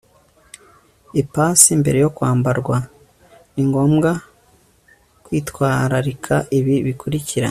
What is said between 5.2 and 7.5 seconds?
kwitwararika ibi bikurikira